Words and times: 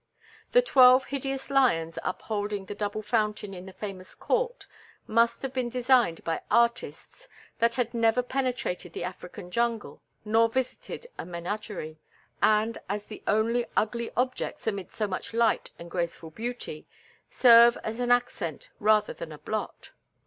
The 0.53 0.63
twelve 0.63 1.05
hideous 1.05 1.51
lions 1.51 1.99
upholding 2.03 2.65
the 2.65 2.73
double 2.73 3.03
fountain 3.03 3.53
in 3.53 3.67
the 3.67 3.71
famous 3.71 4.15
court 4.15 4.65
must 5.05 5.43
have 5.43 5.53
been 5.53 5.69
designed 5.69 6.23
by 6.23 6.41
artists 6.49 7.27
that 7.59 7.75
had 7.75 7.93
never 7.93 8.23
penetrated 8.23 8.93
the 8.93 9.03
African 9.03 9.51
jungle 9.51 10.01
nor 10.25 10.49
visited 10.49 11.05
a 11.19 11.25
menagerie, 11.27 11.99
and, 12.41 12.79
as 12.89 13.03
the 13.03 13.21
only 13.27 13.67
ugly 13.77 14.09
objects 14.17 14.65
amid 14.65 14.91
so 14.91 15.05
much 15.07 15.35
light 15.35 15.69
and 15.77 15.91
graceful 15.91 16.31
beauty, 16.31 16.87
serve 17.29 17.77
as 17.83 17.99
an 17.99 18.09
accent 18.09 18.71
rather 18.79 19.13
than 19.13 19.31
a 19.31 19.37
blot. 19.37 19.91